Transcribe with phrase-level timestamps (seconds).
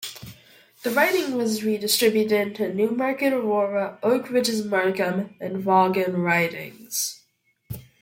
[0.81, 7.21] The riding was redistributed into Newmarket-Aurora, Oak Ridges-Markham, and Vaughan ridings.